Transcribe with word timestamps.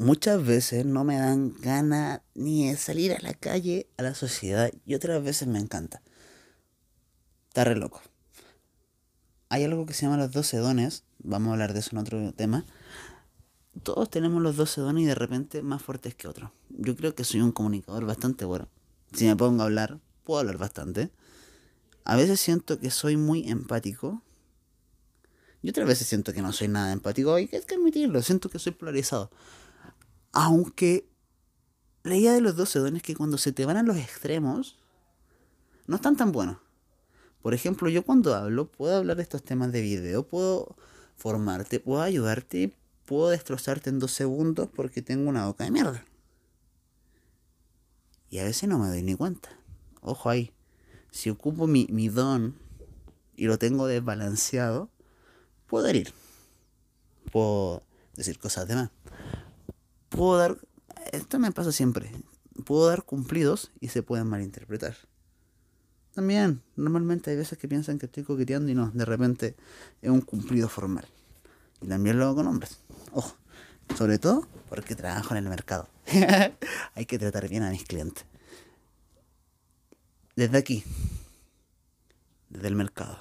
muchas 0.00 0.44
veces 0.44 0.86
no 0.86 1.04
me 1.04 1.18
dan 1.18 1.52
ganas 1.60 2.22
ni 2.34 2.68
de 2.68 2.76
salir 2.76 3.12
a 3.12 3.20
la 3.20 3.34
calle, 3.34 3.86
a 3.98 4.02
la 4.02 4.14
sociedad, 4.14 4.72
y 4.86 4.94
otras 4.94 5.22
veces 5.22 5.46
me 5.46 5.58
encanta. 5.58 6.02
Está 7.48 7.64
re 7.64 7.76
loco. 7.76 8.00
Hay 9.50 9.62
algo 9.62 9.84
que 9.84 9.92
se 9.92 10.06
llama 10.06 10.16
los 10.16 10.32
12 10.32 10.56
dones, 10.56 11.04
vamos 11.18 11.50
a 11.50 11.52
hablar 11.52 11.74
de 11.74 11.80
eso 11.80 11.90
en 11.92 11.98
otro 11.98 12.32
tema. 12.32 12.64
Todos 13.82 14.08
tenemos 14.08 14.42
los 14.42 14.56
12 14.56 14.80
dones 14.80 15.04
y 15.04 15.06
de 15.06 15.14
repente 15.14 15.62
más 15.62 15.82
fuertes 15.82 16.14
que 16.14 16.28
otros. 16.28 16.50
Yo 16.70 16.96
creo 16.96 17.14
que 17.14 17.24
soy 17.24 17.42
un 17.42 17.52
comunicador 17.52 18.06
bastante 18.06 18.46
bueno. 18.46 18.68
Si 19.12 19.26
me 19.26 19.36
pongo 19.36 19.62
a 19.62 19.66
hablar, 19.66 20.00
puedo 20.24 20.40
hablar 20.40 20.56
bastante. 20.56 21.10
A 22.04 22.16
veces 22.16 22.40
siento 22.40 22.78
que 22.78 22.90
soy 22.90 23.18
muy 23.18 23.50
empático. 23.50 24.22
Y 25.62 25.68
otras 25.68 25.86
veces 25.86 26.06
siento 26.06 26.32
que 26.32 26.40
no 26.40 26.54
soy 26.54 26.68
nada 26.68 26.90
empático. 26.90 27.34
Hay 27.34 27.48
que 27.48 27.58
admitirlo, 27.58 28.22
siento 28.22 28.48
que 28.48 28.58
soy 28.58 28.72
polarizado. 28.72 29.30
Aunque 30.32 31.08
la 32.02 32.16
idea 32.16 32.32
de 32.32 32.40
los 32.40 32.56
12 32.56 32.78
dones 32.78 32.96
es 32.98 33.02
que 33.02 33.16
cuando 33.16 33.38
se 33.38 33.52
te 33.52 33.66
van 33.66 33.76
a 33.76 33.82
los 33.82 33.96
extremos, 33.96 34.78
no 35.86 35.96
están 35.96 36.16
tan 36.16 36.32
buenos. 36.32 36.58
Por 37.42 37.54
ejemplo, 37.54 37.88
yo 37.88 38.04
cuando 38.04 38.34
hablo, 38.34 38.70
puedo 38.70 38.96
hablar 38.96 39.16
de 39.16 39.22
estos 39.22 39.42
temas 39.42 39.72
de 39.72 39.80
video, 39.80 40.26
puedo 40.26 40.76
formarte, 41.16 41.80
puedo 41.80 42.02
ayudarte, 42.02 42.76
puedo 43.06 43.30
destrozarte 43.30 43.90
en 43.90 43.98
dos 43.98 44.12
segundos 44.12 44.68
porque 44.74 45.02
tengo 45.02 45.28
una 45.28 45.46
boca 45.46 45.64
de 45.64 45.70
mierda. 45.70 46.04
Y 48.28 48.38
a 48.38 48.44
veces 48.44 48.68
no 48.68 48.78
me 48.78 48.88
doy 48.88 49.02
ni 49.02 49.14
cuenta. 49.14 49.48
Ojo 50.02 50.30
ahí. 50.30 50.52
Si 51.10 51.28
ocupo 51.28 51.66
mi, 51.66 51.86
mi 51.90 52.08
don 52.08 52.54
y 53.34 53.46
lo 53.46 53.58
tengo 53.58 53.86
desbalanceado, 53.86 54.90
puedo 55.66 55.86
herir. 55.88 56.14
Puedo 57.32 57.82
decir 58.14 58.38
cosas 58.38 58.68
de 58.68 58.76
más 58.76 58.90
puedo 60.10 60.36
dar, 60.36 60.58
esto 61.12 61.38
me 61.38 61.50
pasa 61.52 61.72
siempre, 61.72 62.12
puedo 62.66 62.86
dar 62.88 63.04
cumplidos 63.04 63.72
y 63.80 63.88
se 63.88 64.02
pueden 64.02 64.26
malinterpretar. 64.26 64.94
También, 66.14 66.60
normalmente 66.76 67.30
hay 67.30 67.36
veces 67.36 67.56
que 67.56 67.68
piensan 67.68 67.98
que 67.98 68.06
estoy 68.06 68.24
coqueteando 68.24 68.70
y 68.70 68.74
no, 68.74 68.90
de 68.90 69.04
repente 69.04 69.56
es 70.02 70.10
un 70.10 70.20
cumplido 70.20 70.68
formal. 70.68 71.06
Y 71.80 71.86
también 71.86 72.18
lo 72.18 72.24
hago 72.24 72.36
con 72.36 72.48
hombres. 72.48 72.78
Ojo, 73.12 73.36
sobre 73.96 74.18
todo 74.18 74.46
porque 74.68 74.94
trabajo 74.94 75.34
en 75.34 75.44
el 75.44 75.48
mercado. 75.48 75.88
hay 76.94 77.06
que 77.06 77.18
tratar 77.18 77.48
bien 77.48 77.62
a 77.62 77.70
mis 77.70 77.84
clientes. 77.84 78.26
Desde 80.36 80.58
aquí, 80.58 80.84
desde 82.48 82.68
el 82.68 82.74
mercado. 82.74 83.18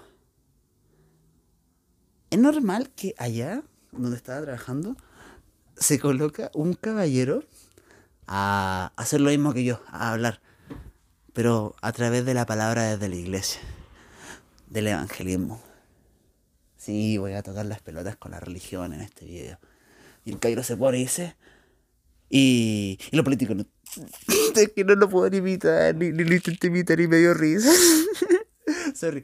Es 2.32 2.40
normal 2.40 2.92
que 2.96 3.16
allá, 3.18 3.64
donde 3.92 4.18
estaba 4.18 4.42
trabajando, 4.42 4.96
se 5.80 6.00
coloca 6.00 6.52
un 6.54 6.74
caballero 6.74 7.44
a 8.28 8.92
hacer 8.96 9.22
lo 9.22 9.30
mismo 9.30 9.54
que 9.54 9.64
yo, 9.64 9.82
a 9.88 10.12
hablar, 10.12 10.42
pero 11.34 11.76
a 11.82 11.92
través 11.92 12.26
de 12.26 12.34
la 12.34 12.46
palabra 12.46 12.84
desde 12.84 13.10
la 13.10 13.16
iglesia, 13.16 13.62
del 14.68 14.88
evangelismo. 14.88 15.62
Sí, 16.78 17.18
voy 17.18 17.34
a 17.34 17.44
tocar 17.44 17.66
las 17.66 17.82
pelotas 17.82 18.16
con 18.18 18.32
la 18.32 18.40
religión 18.40 18.94
en 18.94 19.02
este 19.02 19.26
video. 19.26 19.60
Y 20.26 20.32
el 20.32 20.40
Cairo 20.40 20.64
se 20.64 20.78
pone 20.78 21.00
y 21.00 21.02
dice, 21.02 21.36
y, 22.30 23.00
y 23.12 23.16
lo 23.16 23.24
político 23.24 23.56
no, 23.56 23.66
es 24.56 24.70
que 24.76 24.84
no 24.84 24.96
lo 24.96 25.10
puedo 25.10 25.30
ni 25.30 25.38
imitar, 25.38 25.96
ni, 25.96 26.12
ni 26.12 26.24
lo 26.24 26.36
intenté 26.36 26.68
imitar 26.68 27.00
y 27.00 27.08
me 27.08 27.18
dio 27.18 27.34
risa. 27.34 27.72
Sorry. 28.94 29.24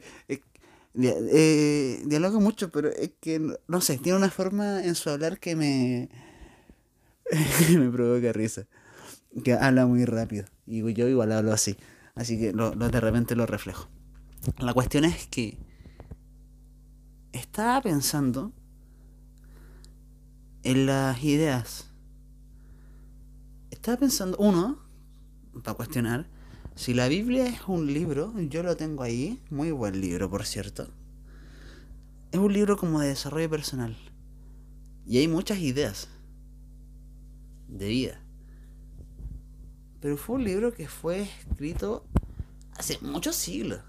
Eh, 0.98 2.02
dialogo 2.06 2.40
mucho, 2.40 2.70
pero 2.70 2.90
es 2.90 3.12
que, 3.20 3.38
no 3.38 3.80
sé, 3.80 3.98
tiene 3.98 4.18
una 4.18 4.30
forma 4.30 4.82
en 4.82 4.94
su 4.94 5.10
hablar 5.10 5.38
que 5.38 5.54
me, 5.54 6.08
me 7.78 7.90
provoca 7.90 8.32
risa. 8.32 8.66
Que 9.44 9.52
habla 9.52 9.86
muy 9.86 10.04
rápido. 10.04 10.46
Y 10.66 10.92
yo 10.94 11.08
igual 11.08 11.32
hablo 11.32 11.52
así. 11.52 11.76
Así 12.14 12.38
que 12.38 12.52
lo, 12.52 12.70
de 12.70 13.00
repente 13.00 13.36
lo 13.36 13.46
reflejo. 13.46 13.88
La 14.58 14.72
cuestión 14.72 15.04
es 15.04 15.26
que 15.26 15.58
estaba 17.32 17.80
pensando 17.82 18.52
en 20.62 20.86
las 20.86 21.22
ideas. 21.22 21.90
Estaba 23.70 23.98
pensando, 23.98 24.36
uno, 24.38 24.78
para 25.62 25.74
cuestionar, 25.74 26.28
si 26.74 26.94
la 26.94 27.08
Biblia 27.08 27.46
es 27.46 27.60
un 27.66 27.92
libro, 27.92 28.32
yo 28.48 28.62
lo 28.62 28.76
tengo 28.76 29.02
ahí, 29.02 29.42
muy 29.50 29.70
buen 29.70 30.00
libro, 30.00 30.30
por 30.30 30.46
cierto. 30.46 30.88
Es 32.32 32.40
un 32.40 32.52
libro 32.52 32.76
como 32.76 33.00
de 33.00 33.08
desarrollo 33.08 33.50
personal. 33.50 33.96
Y 35.06 35.18
hay 35.18 35.28
muchas 35.28 35.58
ideas 35.58 36.08
de 37.68 37.88
vida. 37.88 38.20
Pero 40.00 40.16
fue 40.16 40.36
un 40.36 40.44
libro 40.44 40.72
que 40.72 40.88
fue 40.88 41.22
escrito 41.22 42.06
hace 42.76 42.98
muchos 43.00 43.36
siglos. 43.36 43.80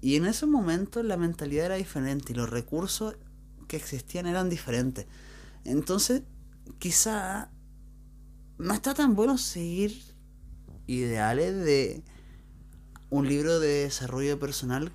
Y 0.00 0.16
en 0.16 0.26
ese 0.26 0.46
momento 0.46 1.02
la 1.02 1.16
mentalidad 1.16 1.66
era 1.66 1.74
diferente 1.76 2.32
y 2.32 2.36
los 2.36 2.50
recursos 2.50 3.16
que 3.68 3.76
existían 3.76 4.26
eran 4.26 4.50
diferentes. 4.50 5.06
Entonces, 5.64 6.22
quizá 6.78 7.50
no 8.58 8.74
está 8.74 8.94
tan 8.94 9.14
bueno 9.14 9.38
seguir 9.38 10.02
ideales 10.86 11.56
de 11.64 12.02
un 13.10 13.28
libro 13.28 13.60
de 13.60 13.84
desarrollo 13.84 14.38
personal 14.38 14.92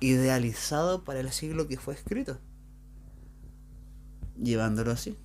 idealizado 0.00 1.04
para 1.04 1.20
el 1.20 1.30
siglo 1.30 1.68
que 1.68 1.78
fue 1.78 1.94
escrito. 1.94 2.40
Llevándolo 4.42 4.92
así. 4.92 5.16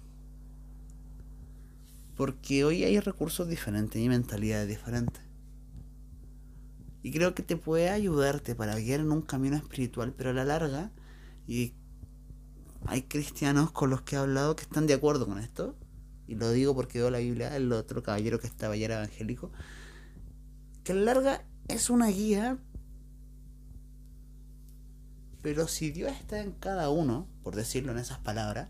Porque 2.16 2.64
hoy 2.64 2.84
hay 2.84 3.00
recursos 3.00 3.48
diferentes 3.48 4.02
y 4.02 4.08
mentalidades 4.08 4.68
diferentes. 4.68 5.24
Y 7.02 7.12
creo 7.12 7.36
que 7.36 7.44
te 7.44 7.58
puede 7.58 7.90
ayudarte 7.90 8.56
para 8.56 8.76
guiar 8.76 9.02
en 9.02 9.12
un 9.12 9.22
camino 9.22 9.58
espiritual, 9.58 10.14
pero 10.16 10.30
a 10.30 10.34
la 10.34 10.46
larga, 10.46 10.92
y 11.48 11.74
hay 12.86 13.04
cristianos 13.04 13.72
con 13.72 13.90
los 13.90 14.02
que 14.02 14.16
he 14.16 14.20
hablado 14.20 14.56
que 14.56 14.64
están 14.64 14.88
de 14.88 14.94
acuerdo 14.94 15.26
con 15.26 15.40
esto, 15.40 15.76
y 16.28 16.36
lo 16.36 16.52
digo 16.52 16.74
porque 16.74 17.00
veo 17.00 17.10
la 17.10 17.18
Biblia, 17.20 17.56
el 17.56 17.72
otro 17.74 18.04
caballero 18.04 18.40
que 18.40 18.48
estaba 18.48 18.76
era 18.76 18.96
evangélico, 18.96 19.52
que 20.84 20.94
a 20.94 20.96
la 20.96 21.02
larga 21.02 21.46
es 21.68 21.90
una 21.90 22.08
guía, 22.08 22.58
pero 25.42 25.68
si 25.68 25.92
Dios 25.92 26.12
está 26.14 26.40
en 26.40 26.54
cada 26.54 26.90
uno, 26.90 27.28
por 27.44 27.56
decirlo 27.56 27.92
en 27.92 27.98
esas 27.98 28.20
palabras, 28.20 28.70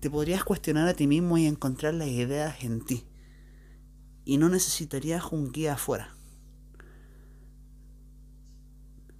te 0.00 0.10
podrías 0.10 0.44
cuestionar 0.44 0.88
a 0.88 0.94
ti 0.94 1.06
mismo 1.06 1.38
y 1.38 1.46
encontrar 1.46 1.94
las 1.94 2.08
ideas 2.08 2.62
en 2.62 2.84
ti. 2.84 3.04
Y 4.24 4.38
no 4.38 4.48
necesitarías 4.48 5.24
un 5.32 5.50
guía 5.50 5.74
afuera. 5.74 6.14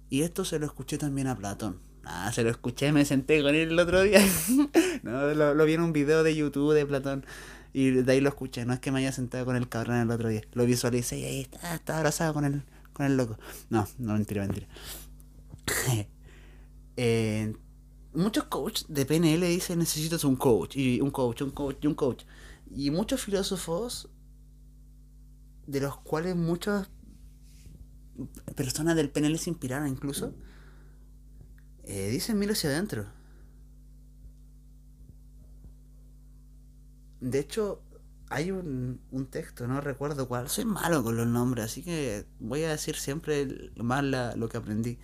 Y 0.09 0.21
esto 0.21 0.45
se 0.45 0.59
lo 0.59 0.65
escuché 0.65 0.97
también 0.97 1.27
a 1.27 1.37
Platón. 1.37 1.81
Ah, 2.03 2.31
se 2.33 2.43
lo 2.43 2.49
escuché, 2.49 2.91
me 2.91 3.05
senté 3.05 3.41
con 3.43 3.53
él 3.53 3.69
el 3.69 3.79
otro 3.79 4.01
día. 4.01 4.21
no, 5.03 5.33
lo, 5.33 5.65
vi 5.65 5.73
en 5.73 5.81
un 5.81 5.93
video 5.93 6.23
de 6.23 6.35
YouTube 6.35 6.73
de 6.73 6.85
Platón. 6.85 7.25
Y 7.73 7.91
de 7.91 8.11
ahí 8.11 8.21
lo 8.21 8.29
escuché. 8.29 8.65
No 8.65 8.73
es 8.73 8.79
que 8.79 8.91
me 8.91 8.99
haya 8.99 9.11
sentado 9.11 9.45
con 9.45 9.55
el 9.55 9.69
cabrón 9.69 9.97
el 9.97 10.09
otro 10.09 10.29
día. 10.29 10.41
Lo 10.53 10.65
visualicé 10.65 11.19
y 11.19 11.25
ahí 11.25 11.41
está, 11.41 11.75
está 11.75 11.97
abrazado 11.97 12.33
con 12.33 12.45
el, 12.45 12.63
con 12.93 13.05
el 13.05 13.17
loco. 13.17 13.37
No, 13.69 13.87
no, 13.99 14.13
mentira, 14.13 14.41
mentira. 14.41 14.67
eh, 16.97 17.53
muchos 18.13 18.45
coaches 18.45 18.85
de 18.87 19.05
PNL 19.05 19.41
dicen 19.47 19.79
necesitas 19.79 20.23
un 20.23 20.35
coach, 20.35 20.75
y 20.75 21.01
un 21.01 21.11
coach, 21.11 21.41
un 21.41 21.51
coach, 21.51 21.77
y 21.81 21.87
un 21.87 21.95
coach. 21.95 22.23
Y 22.71 22.91
muchos 22.91 23.21
filósofos, 23.21 24.09
de 25.67 25.79
los 25.81 25.97
cuales 25.97 26.35
muchas 26.35 26.89
personas 28.55 28.95
del 28.95 29.09
PNL 29.09 29.37
se 29.37 29.49
inspiraron 29.49 29.87
incluso, 29.87 30.33
eh, 31.83 32.09
dicen 32.09 32.37
mira 32.37 32.53
hacia 32.53 32.69
adentro. 32.69 33.05
De 37.21 37.39
hecho, 37.39 37.81
hay 38.29 38.51
un, 38.51 39.01
un, 39.11 39.25
texto, 39.27 39.67
no 39.67 39.81
recuerdo 39.81 40.27
cuál. 40.27 40.49
Soy 40.49 40.65
malo 40.65 41.03
con 41.03 41.17
los 41.17 41.27
nombres, 41.27 41.65
así 41.65 41.83
que 41.83 42.25
voy 42.39 42.63
a 42.63 42.69
decir 42.69 42.95
siempre 42.95 43.71
más 43.75 44.03
lo 44.37 44.47
que 44.47 44.57
aprendí 44.57 44.99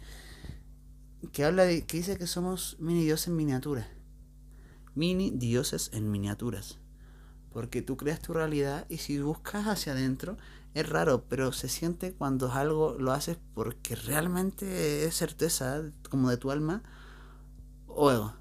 que 1.32 1.46
habla 1.46 1.64
de 1.64 1.86
que 1.86 1.98
dice 1.98 2.18
que 2.18 2.28
somos 2.28 2.78
mini 2.80 3.04
dioses 3.04 3.28
en 3.28 3.36
miniatura. 3.36 3.88
Mini 4.96 5.32
dioses 5.32 5.90
en 5.94 6.12
miniaturas. 6.12 6.80
Porque 7.52 7.82
tú 7.82 7.98
creas 7.98 8.22
tu 8.22 8.34
realidad 8.34 8.86
y 8.90 8.98
si 8.98 9.20
buscas 9.20 9.68
hacia 9.68 9.94
adentro 9.94 10.38
es 10.74 10.90
raro, 10.90 11.24
pero 11.30 11.54
se 11.54 11.70
siente 11.70 12.14
cuando 12.14 12.52
algo 12.52 12.98
lo 13.00 13.14
haces 13.14 13.38
porque 13.54 13.96
realmente 13.96 15.06
es 15.06 15.16
certeza 15.16 15.84
como 16.10 16.30
de 16.30 16.38
tu 16.38 16.52
alma 16.52 16.84
o 17.88 18.12
ego. 18.12 18.34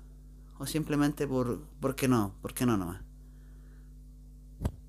O 0.58 0.66
simplemente 0.66 1.26
por, 1.28 1.60
¿por 1.80 1.94
qué 1.94 2.08
no? 2.08 2.34
¿Por 2.42 2.54
qué 2.54 2.66
no 2.66 2.76
nomás? 2.76 3.02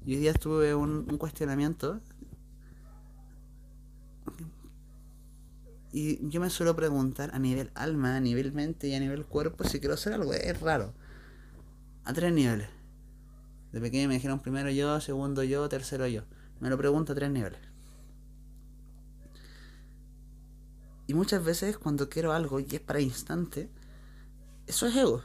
Y 0.05 0.15
hoy 0.15 0.19
día 0.21 0.33
tuve 0.33 0.73
un, 0.75 1.07
un 1.09 1.17
cuestionamiento 1.17 1.99
Y 5.97 6.19
yo 6.27 6.41
me 6.41 6.49
suelo 6.49 6.75
preguntar 6.75 7.31
a 7.33 7.39
nivel 7.39 7.71
alma, 7.73 8.17
a 8.17 8.19
nivel 8.19 8.51
mente 8.51 8.89
y 8.89 8.95
a 8.95 8.99
nivel 8.99 9.25
cuerpo 9.25 9.63
si 9.63 9.79
quiero 9.79 9.93
hacer 9.93 10.11
algo. 10.11 10.33
Es 10.33 10.59
raro. 10.59 10.93
A 12.03 12.11
tres 12.11 12.33
niveles. 12.33 12.67
De 13.71 13.79
pequeño 13.79 14.09
me 14.09 14.15
dijeron 14.15 14.41
primero 14.41 14.69
yo, 14.69 14.99
segundo 14.99 15.41
yo, 15.41 15.69
tercero 15.69 16.05
yo. 16.05 16.23
Me 16.59 16.69
lo 16.69 16.77
pregunto 16.77 17.13
a 17.13 17.15
tres 17.15 17.31
niveles. 17.31 17.61
Y 21.07 21.13
muchas 21.13 21.41
veces 21.45 21.77
cuando 21.77 22.09
quiero 22.09 22.33
algo 22.33 22.59
y 22.59 22.67
es 22.69 22.81
para 22.81 22.99
instante, 22.99 23.69
eso 24.67 24.87
es 24.87 24.97
ego. 24.97 25.23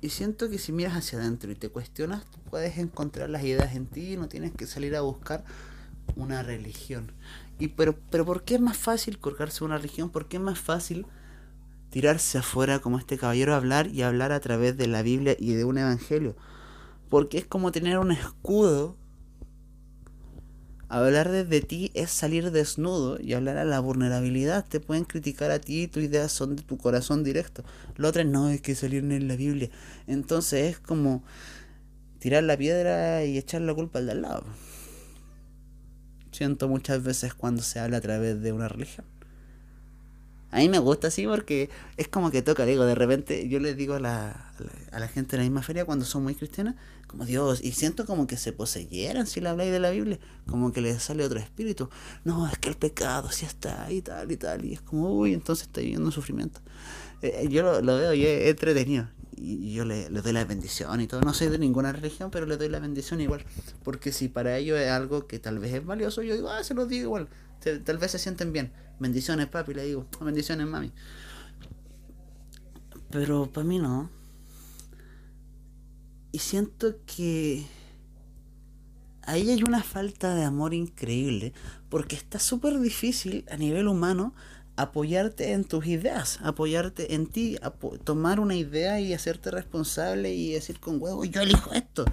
Y 0.00 0.08
siento 0.08 0.48
que 0.48 0.56
si 0.56 0.72
miras 0.72 0.96
hacia 0.96 1.18
adentro 1.18 1.52
y 1.52 1.56
te 1.56 1.68
cuestionas, 1.68 2.24
puedes 2.48 2.78
encontrar 2.78 3.28
las 3.28 3.44
ideas 3.44 3.74
en 3.74 3.84
ti 3.84 4.14
y 4.14 4.16
no 4.16 4.30
tienes 4.30 4.52
que 4.52 4.66
salir 4.66 4.96
a 4.96 5.02
buscar 5.02 5.44
una 6.16 6.42
religión. 6.42 7.12
Y 7.58 7.68
pero, 7.68 7.96
pero 8.10 8.24
¿por 8.24 8.44
qué 8.44 8.56
es 8.56 8.60
más 8.60 8.76
fácil 8.76 9.18
colgarse 9.18 9.64
una 9.64 9.78
religión? 9.78 10.10
¿Por 10.10 10.28
qué 10.28 10.38
es 10.38 10.42
más 10.42 10.58
fácil 10.58 11.06
tirarse 11.90 12.38
afuera 12.38 12.80
como 12.80 12.98
este 12.98 13.18
caballero 13.18 13.54
a 13.54 13.56
hablar 13.56 13.86
y 13.88 14.02
hablar 14.02 14.32
a 14.32 14.40
través 14.40 14.76
de 14.76 14.86
la 14.86 15.02
Biblia 15.02 15.36
y 15.38 15.54
de 15.54 15.64
un 15.64 15.78
evangelio? 15.78 16.36
Porque 17.08 17.38
es 17.38 17.44
como 17.44 17.72
tener 17.72 17.98
un 17.98 18.10
escudo 18.10 18.96
Hablar 20.94 21.30
desde 21.32 21.60
ti 21.60 21.90
es 21.94 22.12
salir 22.12 22.52
desnudo 22.52 23.18
y 23.20 23.32
hablar 23.32 23.56
a 23.56 23.64
la 23.64 23.80
vulnerabilidad. 23.80 24.64
Te 24.64 24.78
pueden 24.78 25.04
criticar 25.04 25.50
a 25.50 25.58
ti 25.58 25.82
y 25.82 25.88
tus 25.88 26.04
ideas 26.04 26.30
son 26.30 26.54
de 26.54 26.62
tu 26.62 26.76
corazón 26.76 27.24
directo. 27.24 27.64
Lo 27.96 28.08
otro 28.08 28.22
no, 28.22 28.48
es 28.50 28.60
que 28.60 28.76
salir 28.76 29.02
en 29.02 29.26
la 29.26 29.34
Biblia. 29.34 29.70
Entonces 30.06 30.70
es 30.70 30.78
como 30.78 31.24
tirar 32.20 32.44
la 32.44 32.56
piedra 32.56 33.24
y 33.24 33.38
echar 33.38 33.62
la 33.62 33.74
culpa 33.74 33.98
al 33.98 34.06
de 34.06 34.12
al 34.12 34.22
lado. 34.22 34.44
Siento 36.34 36.66
muchas 36.66 37.00
veces 37.00 37.32
cuando 37.32 37.62
se 37.62 37.78
habla 37.78 37.98
a 37.98 38.00
través 38.00 38.42
de 38.42 38.52
una 38.52 38.66
religión. 38.66 39.06
A 40.50 40.58
mí 40.58 40.68
me 40.68 40.80
gusta 40.80 41.06
así 41.06 41.28
porque 41.28 41.70
es 41.96 42.08
como 42.08 42.32
que 42.32 42.42
toca, 42.42 42.66
digo, 42.66 42.84
de 42.84 42.96
repente 42.96 43.48
yo 43.48 43.60
les 43.60 43.76
digo 43.76 43.94
a 43.94 44.00
la, 44.00 44.52
a 44.90 44.98
la, 44.98 45.06
gente 45.06 45.32
de 45.32 45.38
la 45.38 45.42
misma 45.44 45.62
feria 45.62 45.84
cuando 45.84 46.04
son 46.04 46.24
muy 46.24 46.34
cristianas, 46.34 46.74
como 47.06 47.24
Dios, 47.24 47.62
y 47.62 47.70
siento 47.70 48.04
como 48.04 48.26
que 48.26 48.36
se 48.36 48.52
poseyeran 48.52 49.28
si 49.28 49.40
le 49.40 49.48
habláis 49.48 49.70
de 49.70 49.78
la 49.78 49.90
Biblia, 49.90 50.18
como 50.48 50.72
que 50.72 50.80
les 50.80 51.00
sale 51.00 51.24
otro 51.24 51.38
espíritu. 51.38 51.88
No, 52.24 52.48
es 52.48 52.58
que 52.58 52.68
el 52.68 52.76
pecado 52.76 53.30
sí 53.30 53.46
está 53.46 53.90
y 53.92 54.02
tal 54.02 54.32
y 54.32 54.36
tal, 54.36 54.64
y 54.64 54.72
es 54.72 54.80
como, 54.80 55.16
uy, 55.16 55.34
entonces 55.34 55.68
está 55.68 55.82
viviendo 55.82 56.10
sufrimiento. 56.10 56.60
Eh, 57.22 57.46
yo 57.48 57.80
lo, 57.80 57.96
veo 57.96 58.12
y 58.12 58.26
es 58.26 58.50
entretenido. 58.50 59.08
Y 59.36 59.72
yo 59.74 59.84
le, 59.84 60.08
doy 60.08 60.32
la 60.32 60.44
bendición 60.44 61.00
y 61.00 61.06
todo. 61.06 61.20
No 61.20 61.34
soy 61.34 61.48
de 61.48 61.58
ninguna 61.58 61.92
religión, 61.92 62.30
pero 62.30 62.46
le 62.46 62.56
doy 62.56 62.68
la 62.68 62.78
bendición 62.78 63.20
igual. 63.20 63.44
Porque 63.82 64.12
si 64.12 64.28
para 64.28 64.56
ellos 64.56 64.78
es 64.78 64.90
algo 64.90 65.26
que 65.26 65.38
tal 65.38 65.58
vez 65.58 65.74
es 65.74 65.84
valioso, 65.84 66.22
yo 66.22 66.34
digo, 66.34 66.50
ah, 66.50 66.62
se 66.62 66.74
los 66.74 66.88
digo 66.88 67.04
igual. 67.04 67.28
Tal 67.84 67.98
vez 67.98 68.10
se 68.10 68.18
sienten 68.18 68.52
bien. 68.52 68.72
Bendiciones, 68.98 69.46
papi, 69.46 69.74
le 69.74 69.84
digo. 69.84 70.06
Bendiciones, 70.20 70.66
mami. 70.66 70.92
Pero 73.10 73.50
para 73.52 73.66
mí 73.66 73.78
no. 73.78 74.10
Y 76.32 76.40
siento 76.40 76.96
que 77.06 77.66
ahí 79.22 79.50
hay 79.50 79.62
una 79.62 79.82
falta 79.82 80.34
de 80.34 80.44
amor 80.44 80.74
increíble. 80.74 81.52
Porque 81.88 82.16
está 82.16 82.38
súper 82.38 82.78
difícil 82.80 83.44
a 83.50 83.56
nivel 83.56 83.88
humano 83.88 84.34
apoyarte 84.76 85.52
en 85.52 85.64
tus 85.64 85.86
ideas, 85.86 86.38
apoyarte 86.42 87.14
en 87.14 87.26
ti, 87.26 87.56
tomar 88.04 88.40
una 88.40 88.56
idea 88.56 89.00
y 89.00 89.12
hacerte 89.12 89.50
responsable 89.50 90.34
y 90.34 90.52
decir 90.52 90.80
con 90.80 91.00
huevo, 91.00 91.24
yo 91.24 91.42
elijo 91.42 91.72
esto. 91.72 92.04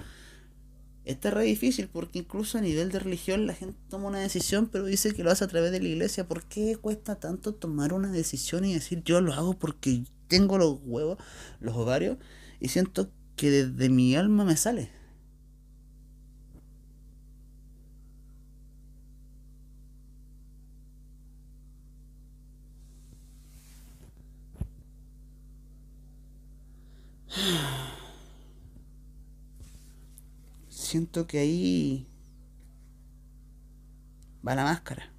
Está 1.04 1.30
re 1.30 1.42
difícil 1.42 1.88
porque 1.88 2.20
incluso 2.20 2.58
a 2.58 2.60
nivel 2.60 2.92
de 2.92 3.00
religión 3.00 3.46
la 3.46 3.54
gente 3.54 3.76
toma 3.88 4.06
una 4.06 4.20
decisión 4.20 4.68
pero 4.68 4.84
dice 4.84 5.12
que 5.12 5.24
lo 5.24 5.32
hace 5.32 5.42
a 5.42 5.48
través 5.48 5.72
de 5.72 5.80
la 5.80 5.88
iglesia. 5.88 6.28
¿Por 6.28 6.44
qué 6.44 6.76
cuesta 6.76 7.16
tanto 7.16 7.54
tomar 7.54 7.92
una 7.92 8.12
decisión 8.12 8.64
y 8.64 8.72
decir 8.72 9.02
yo 9.04 9.20
lo 9.20 9.32
hago 9.32 9.54
porque 9.54 10.04
tengo 10.28 10.58
los 10.58 10.78
huevos, 10.84 11.18
los 11.58 11.74
ovarios 11.76 12.18
y 12.60 12.68
siento 12.68 13.10
que 13.34 13.50
desde 13.50 13.88
mi 13.88 14.14
alma 14.14 14.44
me 14.44 14.56
sale? 14.56 15.01
Siento 30.92 31.26
que 31.26 31.38
ahí 31.38 32.06
va 34.46 34.54
la 34.54 34.64
máscara. 34.64 35.10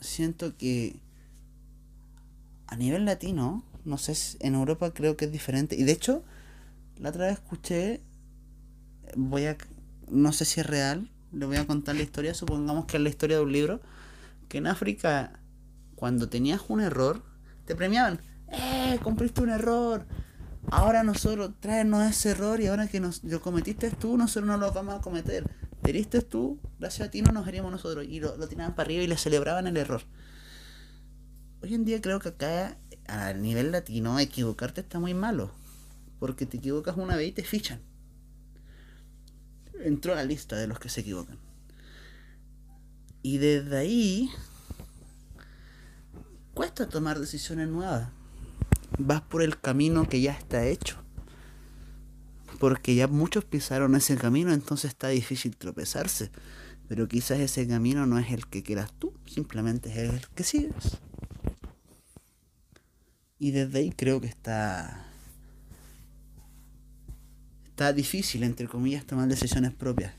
Siento 0.00 0.56
que 0.56 1.00
a 2.68 2.76
nivel 2.76 3.06
latino, 3.06 3.64
no 3.84 3.98
sé, 3.98 4.14
en 4.38 4.54
Europa 4.54 4.94
creo 4.94 5.16
que 5.16 5.24
es 5.24 5.32
diferente. 5.32 5.74
Y 5.74 5.82
de 5.82 5.90
hecho, 5.90 6.22
la 6.96 7.08
otra 7.08 7.26
vez 7.26 7.34
escuché, 7.34 8.02
voy 9.16 9.46
a, 9.46 9.56
no 10.08 10.32
sé 10.32 10.44
si 10.44 10.60
es 10.60 10.66
real, 10.66 11.10
le 11.32 11.46
voy 11.46 11.56
a 11.56 11.66
contar 11.66 11.96
la 11.96 12.02
historia, 12.02 12.34
supongamos 12.34 12.86
que 12.86 12.98
es 12.98 13.02
la 13.02 13.08
historia 13.08 13.38
de 13.38 13.42
un 13.42 13.52
libro, 13.52 13.80
que 14.48 14.58
en 14.58 14.68
África, 14.68 15.40
cuando 15.96 16.28
tenías 16.28 16.62
un 16.68 16.80
error, 16.80 17.24
te 17.64 17.74
premiaban. 17.74 18.20
¡Eh! 18.46 19.00
Cumpliste 19.02 19.40
un 19.40 19.50
error 19.50 20.06
ahora 20.70 21.02
nosotros 21.02 21.52
traernos 21.60 22.08
ese 22.08 22.30
error 22.30 22.60
y 22.60 22.66
ahora 22.66 22.88
que 22.88 23.00
nos, 23.00 23.22
lo 23.24 23.40
cometiste 23.40 23.90
tú, 23.90 24.16
nosotros 24.16 24.46
no 24.46 24.56
lo 24.56 24.72
vamos 24.72 24.96
a 24.96 25.00
cometer. 25.00 25.44
Te 25.82 26.22
tú, 26.22 26.60
gracias 26.78 27.08
a 27.08 27.10
ti 27.10 27.22
no 27.22 27.32
nos 27.32 27.46
haríamos 27.46 27.72
nosotros. 27.72 28.04
Y 28.06 28.20
lo, 28.20 28.32
tiraban 28.46 28.74
para 28.74 28.86
arriba 28.86 29.02
y 29.04 29.06
le 29.06 29.16
celebraban 29.16 29.66
el 29.66 29.76
error. 29.76 30.02
Hoy 31.62 31.74
en 31.74 31.84
día 31.84 32.00
creo 32.02 32.20
que 32.20 32.28
acá, 32.28 32.76
a 33.06 33.32
nivel 33.32 33.72
latino, 33.72 34.18
equivocarte 34.18 34.82
está 34.82 34.98
muy 34.98 35.14
malo. 35.14 35.50
Porque 36.18 36.44
te 36.44 36.58
equivocas 36.58 36.96
una 36.96 37.16
vez 37.16 37.28
y 37.28 37.32
te 37.32 37.42
fichan. 37.42 37.80
Entró 39.80 40.12
a 40.12 40.16
la 40.16 40.24
lista 40.24 40.56
de 40.56 40.66
los 40.66 40.78
que 40.78 40.90
se 40.90 41.00
equivocan. 41.00 41.38
Y 43.22 43.38
desde 43.38 43.78
ahí 43.78 44.30
cuesta 46.52 46.88
tomar 46.88 47.18
decisiones 47.18 47.68
nuevas 47.68 48.10
vas 48.98 49.22
por 49.22 49.42
el 49.42 49.58
camino 49.58 50.08
que 50.08 50.20
ya 50.20 50.32
está 50.32 50.66
hecho. 50.66 50.96
Porque 52.58 52.94
ya 52.94 53.06
muchos 53.06 53.44
pisaron 53.44 53.94
ese 53.94 54.16
camino, 54.16 54.52
entonces 54.52 54.90
está 54.90 55.08
difícil 55.08 55.56
tropezarse. 55.56 56.30
Pero 56.88 57.06
quizás 57.06 57.38
ese 57.38 57.66
camino 57.68 58.06
no 58.06 58.18
es 58.18 58.32
el 58.32 58.46
que 58.46 58.62
quieras 58.62 58.92
tú, 58.98 59.12
simplemente 59.26 59.90
es 59.90 60.10
el 60.10 60.26
que 60.28 60.42
sigues. 60.42 60.98
Y 63.38 63.52
desde 63.52 63.78
ahí 63.78 63.92
creo 63.92 64.20
que 64.20 64.26
está. 64.26 65.04
Está 67.66 67.92
difícil, 67.92 68.42
entre 68.42 68.66
comillas, 68.66 69.06
tomar 69.06 69.28
decisiones 69.28 69.72
propias. 69.72 70.12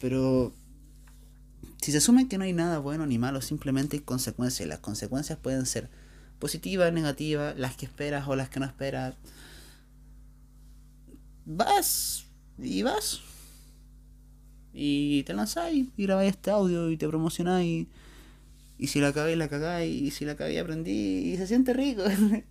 Pero 0.00 0.54
si 1.82 1.92
se 1.92 1.98
asume 1.98 2.28
que 2.28 2.38
no 2.38 2.44
hay 2.44 2.54
nada 2.54 2.78
bueno 2.78 3.04
ni 3.04 3.18
malo, 3.18 3.42
simplemente 3.42 3.98
hay 3.98 4.02
consecuencias. 4.02 4.66
Y 4.66 4.68
las 4.70 4.78
consecuencias 4.78 5.38
pueden 5.38 5.66
ser 5.66 5.90
positiva, 6.38 6.90
negativa, 6.90 7.54
las 7.54 7.76
que 7.76 7.86
esperas 7.86 8.28
o 8.28 8.36
las 8.36 8.48
que 8.48 8.60
no 8.60 8.66
esperas. 8.66 9.14
Vas 11.44 12.26
y 12.58 12.82
vas. 12.82 13.20
Y 14.72 15.22
te 15.22 15.32
lanzáis 15.32 15.88
y 15.96 16.02
grabáis 16.04 16.32
este 16.32 16.50
audio 16.50 16.90
y 16.90 16.96
te 16.96 17.08
promocionáis. 17.08 17.86
Y 18.78 18.88
si 18.88 19.00
la 19.00 19.12
cagáis, 19.12 19.38
la 19.38 19.48
cagáis. 19.48 20.02
Y 20.02 20.10
si 20.10 20.24
la 20.24 20.36
cagáis, 20.36 20.60
aprendí. 20.60 21.32
Y 21.32 21.36
se 21.36 21.46
siente 21.46 21.72
rico. 21.72 22.02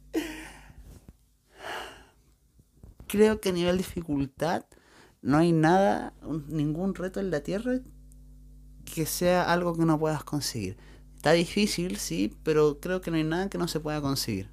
Creo 3.08 3.39
que 3.39 3.50
a 3.50 3.51
nivel 3.51 3.77
dificultad 3.77 4.65
no 5.22 5.38
hay 5.38 5.51
nada, 5.51 6.13
ningún 6.48 6.96
reto 6.96 7.20
en 7.20 7.32
la 7.32 7.42
tierra 7.42 7.80
que 8.86 9.06
sea 9.06 9.51
algo 9.51 9.75
que 9.75 9.86
no 9.86 10.00
puedas 10.00 10.24
conseguir. 10.24 10.77
Está 11.25 11.34
difícil, 11.34 11.98
sí, 11.98 12.36
pero 12.44 12.79
creo 12.79 13.01
que 13.01 13.10
no 13.10 13.17
hay 13.17 13.24
nada 13.24 13.50
que 13.50 13.58
no 13.58 13.67
se 13.67 13.79
pueda 13.79 14.00
conseguir. 14.00 14.48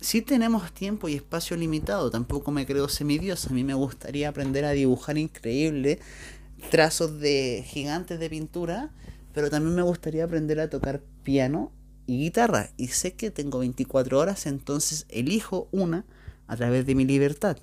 Si 0.00 0.22
tenemos 0.22 0.70
tiempo 0.72 1.08
y 1.08 1.14
espacio 1.14 1.56
limitado, 1.56 2.12
tampoco 2.12 2.52
me 2.52 2.64
creo 2.64 2.88
semidios. 2.88 3.48
A 3.48 3.50
mí 3.50 3.64
me 3.64 3.74
gustaría 3.74 4.28
aprender 4.28 4.64
a 4.64 4.70
dibujar 4.70 5.18
increíble 5.18 5.98
trazos 6.70 7.18
de 7.18 7.64
gigantes 7.66 8.20
de 8.20 8.30
pintura, 8.30 8.92
pero 9.34 9.50
también 9.50 9.74
me 9.74 9.82
gustaría 9.82 10.22
aprender 10.22 10.60
a 10.60 10.70
tocar 10.70 11.02
piano 11.24 11.72
y 12.06 12.20
guitarra. 12.20 12.70
Y 12.76 12.86
sé 12.86 13.14
que 13.14 13.32
tengo 13.32 13.58
24 13.58 14.16
horas, 14.16 14.46
entonces 14.46 15.06
elijo 15.08 15.68
una 15.72 16.04
a 16.46 16.54
través 16.54 16.86
de 16.86 16.94
mi 16.94 17.04
libertad 17.04 17.58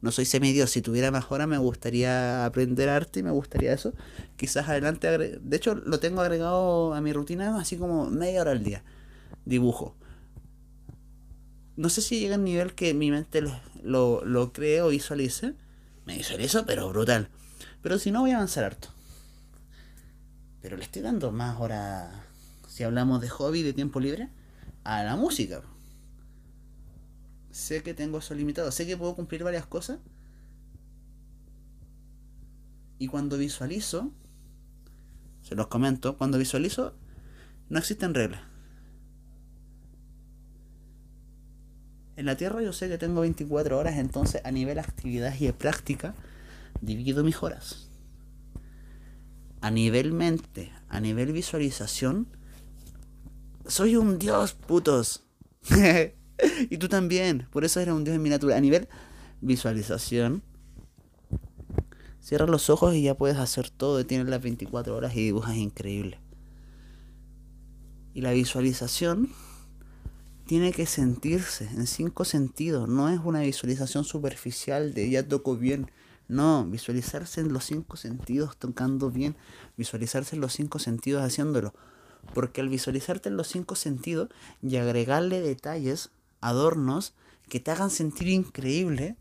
no 0.00 0.12
soy 0.12 0.24
semidios. 0.24 0.70
Si 0.70 0.82
tuviera 0.82 1.10
más 1.10 1.30
horas 1.30 1.48
me 1.48 1.58
gustaría 1.58 2.44
aprender 2.44 2.88
arte 2.88 3.20
y 3.20 3.22
me 3.22 3.30
gustaría 3.30 3.72
eso. 3.72 3.94
Quizás 4.36 4.68
adelante, 4.68 5.18
de 5.18 5.56
hecho 5.56 5.74
lo 5.74 5.98
tengo 6.00 6.20
agregado 6.20 6.94
a 6.94 7.00
mi 7.00 7.12
rutina 7.12 7.58
así 7.58 7.76
como 7.76 8.10
media 8.10 8.42
hora 8.42 8.52
al 8.52 8.64
día. 8.64 8.82
Dibujo. 9.44 9.96
No 11.76 11.88
sé 11.88 12.02
si 12.02 12.20
llega 12.20 12.36
al 12.36 12.44
nivel 12.44 12.74
que 12.74 12.94
mi 12.94 13.10
mente 13.10 13.40
lo, 13.40 13.52
lo, 13.82 14.24
lo 14.24 14.52
cree 14.52 14.82
o 14.82 14.88
visualice. 14.88 15.54
Me 16.06 16.16
visualizo, 16.16 16.66
pero 16.66 16.88
brutal. 16.88 17.28
Pero 17.82 17.98
si 17.98 18.10
no, 18.10 18.20
voy 18.20 18.30
a 18.30 18.36
avanzar 18.36 18.64
harto. 18.64 18.88
Pero 20.62 20.76
le 20.76 20.84
estoy 20.84 21.02
dando 21.02 21.30
más 21.32 21.60
horas, 21.60 22.08
si 22.68 22.84
hablamos 22.84 23.20
de 23.20 23.28
hobby, 23.28 23.62
de 23.62 23.74
tiempo 23.74 24.00
libre, 24.00 24.30
a 24.82 25.02
la 25.02 25.16
música. 25.16 25.62
Sé 27.54 27.84
que 27.84 27.94
tengo 27.94 28.18
eso 28.18 28.34
limitado, 28.34 28.72
sé 28.72 28.84
que 28.84 28.96
puedo 28.96 29.14
cumplir 29.14 29.44
varias 29.44 29.64
cosas. 29.64 30.00
Y 32.98 33.06
cuando 33.06 33.38
visualizo, 33.38 34.10
se 35.42 35.54
los 35.54 35.68
comento, 35.68 36.18
cuando 36.18 36.36
visualizo, 36.36 36.94
no 37.68 37.78
existen 37.78 38.12
reglas. 38.12 38.42
En 42.16 42.26
la 42.26 42.36
Tierra 42.36 42.60
yo 42.60 42.72
sé 42.72 42.88
que 42.88 42.98
tengo 42.98 43.20
24 43.20 43.78
horas, 43.78 43.98
entonces 43.98 44.40
a 44.44 44.50
nivel 44.50 44.80
actividad 44.80 45.32
y 45.38 45.46
de 45.46 45.52
práctica, 45.52 46.16
divido 46.80 47.22
mis 47.22 47.40
horas. 47.40 47.88
A 49.60 49.70
nivel 49.70 50.12
mente, 50.12 50.72
a 50.88 50.98
nivel 50.98 51.32
visualización, 51.32 52.26
soy 53.64 53.94
un 53.94 54.18
dios, 54.18 54.54
putos. 54.54 55.24
y 56.70 56.78
tú 56.78 56.88
también, 56.88 57.46
por 57.50 57.64
eso 57.64 57.80
eres 57.80 57.94
un 57.94 58.04
dios 58.04 58.16
en 58.16 58.22
miniatura. 58.22 58.56
A 58.56 58.60
nivel 58.60 58.88
visualización, 59.40 60.42
cierras 62.20 62.48
los 62.48 62.70
ojos 62.70 62.94
y 62.94 63.02
ya 63.02 63.14
puedes 63.14 63.36
hacer 63.36 63.70
todo. 63.70 64.04
Tienes 64.04 64.28
las 64.28 64.42
24 64.42 64.96
horas 64.96 65.14
y 65.14 65.24
dibujas 65.24 65.56
increíble. 65.56 66.18
Y 68.14 68.20
la 68.20 68.32
visualización 68.32 69.28
tiene 70.46 70.72
que 70.72 70.86
sentirse 70.86 71.64
en 71.66 71.86
cinco 71.86 72.24
sentidos. 72.24 72.88
No 72.88 73.08
es 73.08 73.20
una 73.22 73.40
visualización 73.40 74.04
superficial 74.04 74.94
de 74.94 75.10
ya 75.10 75.26
toco 75.26 75.56
bien. 75.56 75.90
No, 76.26 76.64
visualizarse 76.64 77.40
en 77.40 77.52
los 77.52 77.64
cinco 77.64 77.96
sentidos 77.96 78.56
tocando 78.56 79.10
bien. 79.10 79.36
Visualizarse 79.76 80.36
en 80.36 80.40
los 80.40 80.52
cinco 80.52 80.78
sentidos 80.78 81.22
haciéndolo. 81.22 81.74
Porque 82.32 82.60
al 82.60 82.68
visualizarte 82.68 83.28
en 83.28 83.36
los 83.36 83.48
cinco 83.48 83.74
sentidos 83.74 84.28
y 84.62 84.76
agregarle 84.76 85.40
detalles, 85.40 86.10
adornos, 86.48 87.14
que 87.48 87.60
te 87.60 87.70
hagan 87.70 87.90
sentir 87.90 88.28
increíble, 88.28 89.16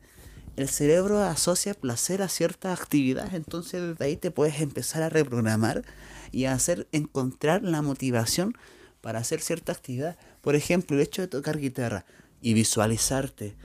el 0.56 0.70
cerebro 0.70 1.24
asocia 1.24 1.74
placer 1.74 2.22
a 2.22 2.30
cierta 2.30 2.74
actividad. 2.74 3.34
Entonces 3.34 3.82
desde 3.82 4.06
ahí 4.06 4.18
te 4.18 4.32
puedes 4.32 4.62
empezar 4.62 5.02
a 5.02 5.10
reprogramar 5.10 5.84
y 6.32 6.46
a 6.46 6.54
hacer 6.54 6.88
encontrar 6.92 7.64
la 7.64 7.82
motivación 7.82 8.56
para 9.02 9.20
hacer 9.20 9.42
cierta 9.42 9.72
actividad. 9.72 10.18
Por 10.42 10.56
ejemplo, 10.56 10.96
el 10.96 11.04
hecho 11.04 11.22
de 11.22 11.28
tocar 11.28 11.58
guitarra 11.58 12.06
y 12.42 12.54
visualizarte 12.54 13.56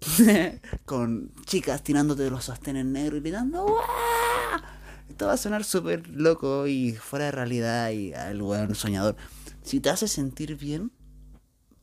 con 0.84 1.32
chicas 1.44 1.82
tirándote 1.82 2.22
de 2.22 2.30
los 2.30 2.44
sostenes 2.44 2.84
negros 2.84 3.18
y 3.18 3.22
gritando 3.22 3.64
¡Wah! 3.64 4.62
Esto 5.08 5.26
va 5.26 5.34
a 5.34 5.36
sonar 5.36 5.64
súper 5.64 6.08
loco 6.08 6.66
y 6.66 6.92
fuera 6.92 7.26
de 7.26 7.32
realidad 7.32 7.90
y 7.90 8.14
al 8.14 8.74
soñador. 8.74 9.16
Si 9.62 9.80
te 9.80 9.90
hace 9.90 10.08
sentir 10.08 10.56
bien, 10.56 10.92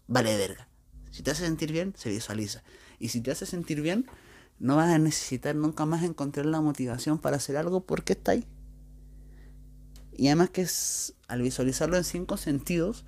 vale 0.08 0.36
verga. 0.38 0.68
Si 1.12 1.24
te 1.24 1.32
hace 1.32 1.46
sentir 1.46 1.72
bien, 1.72 1.94
se 1.98 2.10
visualiza. 2.10 2.64
Y 3.00 3.10
si 3.10 3.22
te 3.22 3.32
hace 3.32 3.46
sentir 3.46 3.82
bien, 3.82 4.06
no 4.60 4.76
vas 4.76 4.90
a 4.90 4.98
necesitar 4.98 5.56
nunca 5.56 5.86
más 5.86 6.04
encontrar 6.04 6.46
la 6.46 6.62
motivación 6.62 7.20
para 7.20 7.38
hacer 7.38 7.58
algo 7.58 7.82
porque 7.82 8.14
está 8.14 8.32
ahí. 8.32 8.46
Y 10.16 10.28
además 10.28 10.50
que 10.50 10.62
es, 10.62 11.14
al 11.28 11.42
visualizarlo 11.42 11.96
en 11.96 12.04
cinco 12.04 12.38
sentidos, 12.38 13.06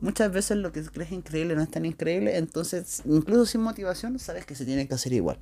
muchas 0.00 0.32
veces 0.32 0.58
lo 0.58 0.70
que 0.70 0.82
crees 0.84 1.10
increíble 1.10 1.56
no 1.56 1.62
es 1.62 1.70
tan 1.70 1.84
increíble, 1.84 2.36
entonces 2.38 3.02
incluso 3.04 3.44
sin 3.46 3.60
motivación 3.62 4.18
sabes 4.18 4.46
que 4.46 4.54
se 4.54 4.64
tiene 4.64 4.86
que 4.86 4.94
hacer 4.94 5.12
igual. 5.12 5.38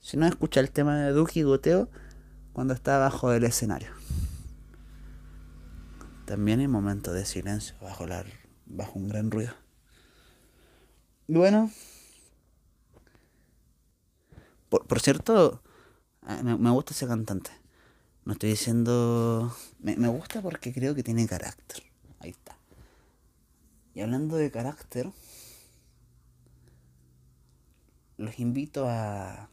Si 0.00 0.16
no, 0.16 0.26
escucha 0.26 0.60
el 0.60 0.70
tema 0.70 0.98
de 0.98 1.12
Duki 1.12 1.42
Goteo 1.42 1.88
cuando 2.52 2.74
está 2.74 2.98
bajo 2.98 3.32
el 3.32 3.44
escenario. 3.44 3.88
También 6.26 6.60
hay 6.60 6.68
momentos 6.68 7.14
de 7.14 7.24
silencio 7.26 7.74
bajo, 7.80 8.06
la, 8.06 8.24
bajo 8.66 8.98
un 8.98 9.08
gran 9.08 9.30
ruido. 9.30 9.54
Bueno, 11.26 11.70
por, 14.68 14.86
por 14.86 15.00
cierto, 15.00 15.62
Ah, 16.26 16.42
me, 16.42 16.70
gusta 16.70 16.94
ese 16.94 17.06
cantante. 17.06 17.50
No 18.24 18.32
estoy 18.32 18.50
diciendo... 18.50 19.54
Me, 19.80 19.96
me 19.96 20.08
gusta 20.08 20.40
porque 20.40 20.72
creo 20.72 20.94
que 20.94 21.02
tiene 21.02 21.26
carácter. 21.26 21.82
Ahí 22.18 22.30
está. 22.30 22.56
Y 23.92 24.00
hablando 24.00 24.36
de 24.36 24.50
carácter, 24.50 25.10
los 28.16 28.38
invito 28.40 28.88
a 28.88 29.50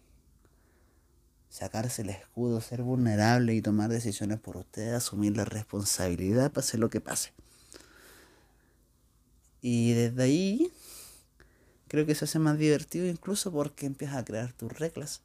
sacarse 1.51 2.01
el 2.01 2.09
escudo, 2.09 2.61
ser 2.61 2.81
vulnerable 2.81 3.53
y 3.53 3.61
tomar 3.61 3.89
decisiones 3.89 4.39
por 4.39 4.55
ustedes, 4.55 4.93
asumir 4.93 5.35
la 5.35 5.45
responsabilidad, 5.45 6.51
pase 6.51 6.77
lo 6.77 6.89
que 6.89 7.01
pase. 7.01 7.33
Y 9.61 9.91
desde 9.93 10.23
ahí 10.23 10.71
creo 11.89 12.05
que 12.05 12.15
se 12.15 12.23
hace 12.25 12.39
más 12.39 12.57
divertido 12.57 13.05
incluso 13.05 13.51
porque 13.51 13.85
empiezas 13.85 14.15
a 14.15 14.25
crear 14.25 14.53
tus 14.53 14.71
reglas 14.71 15.21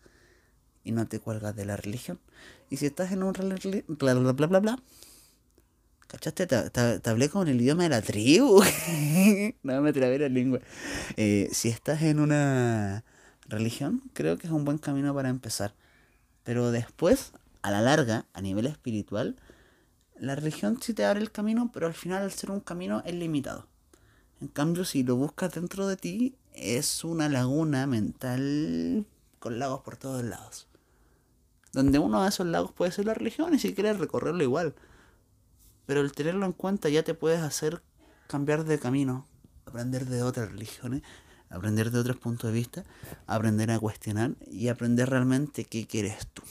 y 0.82 0.90
no 0.90 1.06
te 1.06 1.20
cuelgas 1.20 1.54
de 1.54 1.64
la 1.64 1.76
religión. 1.76 2.18
Y 2.70 2.78
si 2.78 2.86
estás 2.86 3.12
en 3.12 3.22
un 3.22 3.32
bla 3.32 4.14
bla 4.14 4.32
bla 4.32 4.46
bla 4.48 4.60
bla, 4.60 4.82
¿cachaste? 6.08 6.48
Te, 6.48 7.08
hablé 7.08 7.28
con 7.28 7.46
el 7.46 7.60
idioma 7.60 7.84
de 7.84 7.88
la 7.90 8.02
tribu. 8.02 8.62
no 9.62 9.80
me 9.80 9.92
trabé 9.92 10.18
la 10.18 10.28
lengua. 10.28 10.58
Eh, 11.16 11.48
si 11.52 11.68
estás 11.68 12.02
en 12.02 12.18
una 12.18 13.04
religión, 13.48 14.02
creo 14.12 14.38
que 14.38 14.48
es 14.48 14.52
un 14.52 14.64
buen 14.64 14.78
camino 14.78 15.14
para 15.14 15.28
empezar. 15.28 15.72
Pero 16.46 16.70
después, 16.70 17.32
a 17.60 17.70
la 17.70 17.82
larga, 17.82 18.24
a 18.32 18.40
nivel 18.40 18.66
espiritual, 18.66 19.36
la 20.18 20.34
religión 20.34 20.80
sí 20.80 20.94
te 20.94 21.04
abre 21.04 21.20
el 21.20 21.30
camino, 21.30 21.70
pero 21.74 21.86
al 21.86 21.92
final 21.92 22.22
al 22.22 22.32
ser 22.32 22.50
un 22.50 22.60
camino 22.60 23.02
es 23.04 23.14
limitado. 23.14 23.66
En 24.40 24.48
cambio, 24.48 24.86
si 24.86 25.02
lo 25.02 25.16
buscas 25.16 25.52
dentro 25.52 25.86
de 25.86 25.98
ti, 25.98 26.36
es 26.54 27.04
una 27.04 27.28
laguna 27.28 27.86
mental 27.86 29.04
con 29.40 29.58
lagos 29.58 29.82
por 29.82 29.98
todos 29.98 30.24
lados 30.24 30.66
donde 31.76 31.98
uno 31.98 32.22
de 32.22 32.30
esos 32.30 32.46
lagos 32.46 32.72
puede 32.72 32.90
ser 32.90 33.04
la 33.04 33.12
religión 33.12 33.52
y 33.52 33.58
si 33.58 33.74
quieres 33.74 33.98
recorrerlo 33.98 34.42
igual. 34.42 34.74
Pero 35.84 36.00
el 36.00 36.12
tenerlo 36.12 36.46
en 36.46 36.52
cuenta 36.52 36.88
ya 36.88 37.02
te 37.02 37.12
puedes 37.12 37.42
hacer 37.42 37.82
cambiar 38.28 38.64
de 38.64 38.78
camino, 38.78 39.26
aprender 39.66 40.06
de 40.06 40.22
otras 40.22 40.50
religiones, 40.50 41.02
aprender 41.50 41.90
de 41.90 41.98
otros 41.98 42.16
puntos 42.16 42.50
de 42.50 42.56
vista, 42.56 42.84
aprender 43.26 43.70
a 43.70 43.78
cuestionar 43.78 44.32
y 44.46 44.68
aprender 44.68 45.08
realmente 45.10 45.64
qué 45.64 45.86
quieres 45.86 46.26
tú. 46.28 46.42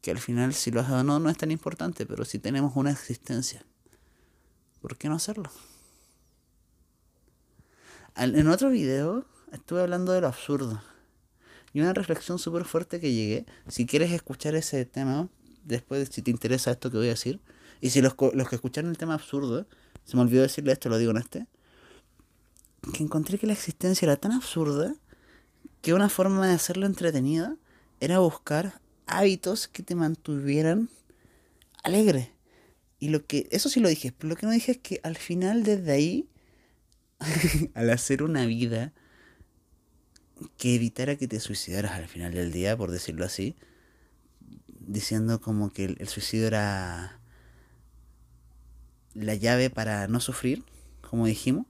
Que 0.00 0.10
al 0.10 0.18
final 0.18 0.54
si 0.54 0.70
lo 0.70 0.80
haces 0.80 0.92
o 0.92 1.04
no 1.04 1.18
no 1.18 1.30
es 1.30 1.36
tan 1.36 1.50
importante, 1.50 2.06
pero 2.06 2.24
si 2.24 2.38
tenemos 2.38 2.74
una 2.76 2.90
existencia, 2.90 3.64
¿por 4.80 4.96
qué 4.96 5.08
no 5.08 5.16
hacerlo? 5.16 5.50
En 8.16 8.48
otro 8.48 8.70
video 8.70 9.24
estuve 9.52 9.82
hablando 9.82 10.12
de 10.12 10.20
lo 10.20 10.26
absurdo. 10.26 10.82
Y 11.72 11.80
una 11.80 11.92
reflexión 11.92 12.38
súper 12.38 12.64
fuerte 12.64 12.98
que 12.98 13.12
llegué, 13.12 13.46
si 13.68 13.86
quieres 13.86 14.10
escuchar 14.10 14.54
ese 14.54 14.84
tema, 14.86 15.28
después 15.64 16.08
si 16.10 16.22
te 16.22 16.30
interesa 16.30 16.70
esto 16.70 16.90
que 16.90 16.96
voy 16.96 17.06
a 17.06 17.10
decir, 17.10 17.40
y 17.80 17.90
si 17.90 18.00
los, 18.00 18.14
los 18.32 18.48
que 18.48 18.56
escucharon 18.56 18.90
el 18.90 18.98
tema 18.98 19.14
absurdo, 19.14 19.66
se 20.08 20.16
me 20.16 20.22
olvidó 20.22 20.40
decirle 20.40 20.72
esto, 20.72 20.88
lo 20.88 20.96
digo 20.96 21.10
en 21.10 21.18
este, 21.18 21.46
que 22.94 23.02
encontré 23.02 23.38
que 23.38 23.46
la 23.46 23.52
existencia 23.52 24.06
era 24.06 24.16
tan 24.16 24.32
absurda 24.32 24.94
que 25.82 25.92
una 25.92 26.08
forma 26.08 26.46
de 26.46 26.54
hacerlo 26.54 26.86
entretenida 26.86 27.56
era 28.00 28.18
buscar 28.18 28.80
hábitos 29.06 29.68
que 29.68 29.82
te 29.82 29.94
mantuvieran 29.94 30.88
alegre. 31.84 32.32
Y 32.98 33.10
lo 33.10 33.26
que, 33.26 33.48
eso 33.50 33.68
sí 33.68 33.80
lo 33.80 33.88
dije, 33.90 34.10
pero 34.16 34.30
lo 34.30 34.36
que 34.36 34.46
no 34.46 34.52
dije 34.52 34.72
es 34.72 34.78
que 34.78 34.98
al 35.02 35.16
final 35.16 35.62
desde 35.62 35.92
ahí, 35.92 36.28
al 37.74 37.90
hacer 37.90 38.22
una 38.22 38.46
vida 38.46 38.94
que 40.56 40.74
evitara 40.74 41.16
que 41.16 41.28
te 41.28 41.38
suicidaras 41.38 41.92
al 41.92 42.08
final 42.08 42.32
del 42.32 42.50
día, 42.50 42.78
por 42.78 42.90
decirlo 42.90 43.26
así, 43.26 43.56
diciendo 44.80 45.42
como 45.42 45.70
que 45.70 45.84
el, 45.84 46.08
suicidio 46.08 46.46
era 46.46 47.17
la 49.14 49.34
llave 49.34 49.70
para 49.70 50.06
no 50.08 50.20
sufrir, 50.20 50.64
como 51.00 51.26
dijimos, 51.26 51.66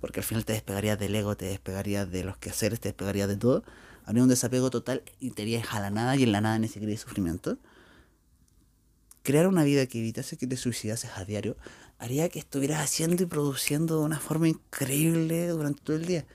porque 0.00 0.20
al 0.20 0.24
final 0.24 0.44
te 0.44 0.52
despegarías 0.52 0.98
del 0.98 1.14
ego, 1.14 1.36
te 1.36 1.46
despegarías 1.46 2.10
de 2.10 2.24
los 2.24 2.36
quehaceres, 2.36 2.80
te 2.80 2.88
despegarías 2.88 3.28
de 3.28 3.36
todo, 3.36 3.64
habría 4.04 4.22
un 4.22 4.28
desapego 4.28 4.70
total 4.70 5.02
y 5.20 5.30
te 5.30 5.42
irías 5.42 5.72
a 5.72 5.80
la 5.80 5.90
nada 5.90 6.16
y 6.16 6.24
en 6.24 6.32
la 6.32 6.40
nada 6.40 6.58
ni 6.58 6.68
siquiera 6.68 6.90
hay 6.90 6.98
sufrimiento. 6.98 7.58
Crear 9.22 9.46
una 9.48 9.64
vida 9.64 9.86
que 9.86 10.00
evitase 10.00 10.36
que 10.36 10.46
te 10.46 10.56
suicidases 10.56 11.10
a 11.16 11.24
diario 11.24 11.56
haría 11.98 12.28
que 12.28 12.38
estuvieras 12.38 12.82
haciendo 12.82 13.22
y 13.22 13.26
produciendo 13.26 14.00
de 14.00 14.04
una 14.04 14.20
forma 14.20 14.48
increíble 14.48 15.48
durante 15.48 15.80
todo 15.82 15.96
el 15.96 16.04
día. 16.04 16.26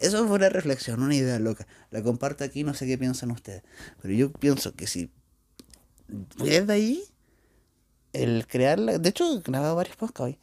Eso 0.00 0.26
fue 0.26 0.36
una 0.36 0.48
reflexión, 0.48 1.02
una 1.02 1.14
idea 1.14 1.38
loca. 1.38 1.66
La 1.90 2.02
comparto 2.02 2.42
aquí, 2.42 2.64
no 2.64 2.74
sé 2.74 2.86
qué 2.86 2.98
piensan 2.98 3.30
ustedes. 3.30 3.62
Pero 4.02 4.14
yo 4.14 4.32
pienso 4.32 4.72
que 4.74 4.86
si 4.86 5.10
desde 6.08 6.72
ahí, 6.72 7.04
el 8.12 8.46
crearla, 8.46 8.98
de 8.98 9.08
hecho 9.08 9.38
he 9.38 9.40
grabado 9.40 9.76
varios 9.76 9.96
podcasts 9.96 10.20
hoy, 10.20 10.38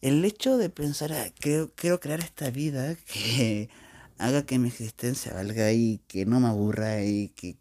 el 0.00 0.24
hecho 0.24 0.58
de 0.58 0.70
pensar, 0.70 1.12
ah, 1.12 1.26
quiero, 1.38 1.72
quiero 1.74 2.00
crear 2.00 2.20
esta 2.20 2.50
vida 2.50 2.96
que 2.96 3.70
haga 4.18 4.44
que 4.44 4.58
mi 4.58 4.68
existencia 4.68 5.32
valga 5.32 5.72
y 5.72 5.98
que 6.06 6.26
no 6.26 6.40
me 6.40 6.48
aburra 6.48 7.02
y 7.04 7.28
que 7.30 7.56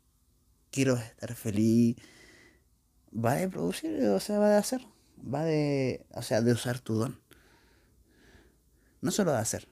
quiero 0.71 0.97
estar 0.97 1.35
feliz, 1.35 1.95
va 3.13 3.35
de 3.35 3.49
producir, 3.49 4.03
o 4.09 4.19
sea, 4.19 4.39
va 4.39 4.49
de 4.49 4.57
hacer. 4.57 4.85
Va 5.23 5.43
de, 5.43 6.05
o 6.11 6.21
sea, 6.21 6.41
de 6.41 6.51
usar 6.51 6.79
tu 6.79 6.95
don. 6.95 7.19
No 9.01 9.11
solo 9.11 9.31
de 9.31 9.37
hacer. 9.37 9.67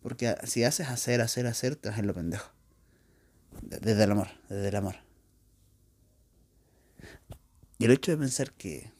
Porque 0.00 0.34
si 0.44 0.64
haces 0.64 0.88
hacer, 0.88 1.20
hacer, 1.20 1.46
hacer, 1.46 1.76
te 1.76 1.90
vas 1.90 1.98
en 1.98 2.06
lo 2.06 2.14
pendejo. 2.14 2.50
Desde 3.60 4.04
el 4.04 4.12
amor, 4.12 4.28
desde 4.48 4.68
el 4.68 4.76
amor. 4.76 5.05
Y 7.78 7.84
el 7.84 7.90
hecho 7.90 8.10
de 8.10 8.18
pensar 8.18 8.52
que 8.52 8.92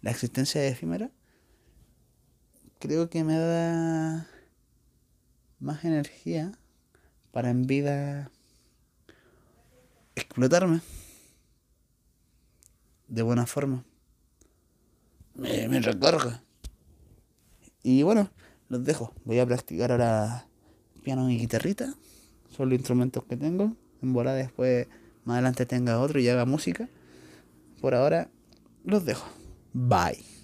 la 0.00 0.10
existencia 0.10 0.64
es 0.64 0.72
efímera, 0.72 1.10
creo 2.78 3.10
que 3.10 3.24
me 3.24 3.36
da 3.36 4.28
más 5.58 5.84
energía 5.84 6.52
para 7.32 7.50
en 7.50 7.66
vida 7.66 8.30
explotarme 10.14 10.80
de 13.08 13.22
buena 13.22 13.46
forma. 13.46 13.84
Me, 15.34 15.68
me 15.68 15.80
recarga. 15.80 16.42
Y 17.82 18.02
bueno, 18.02 18.30
los 18.68 18.84
dejo. 18.84 19.12
Voy 19.24 19.38
a 19.38 19.46
practicar 19.46 19.92
ahora 19.92 20.48
piano 21.02 21.30
y 21.30 21.38
guitarrita. 21.38 21.94
Son 22.56 22.68
los 22.68 22.78
instrumentos 22.78 23.24
que 23.24 23.36
tengo. 23.36 23.76
En 24.02 24.12
bola 24.12 24.32
después, 24.32 24.88
más 25.24 25.34
adelante 25.34 25.66
tenga 25.66 26.00
otro 26.00 26.20
y 26.20 26.28
haga 26.28 26.46
música. 26.46 26.88
Por 27.80 27.94
ahora, 27.94 28.28
los 28.84 29.04
dejo. 29.04 29.26
Bye. 29.72 30.35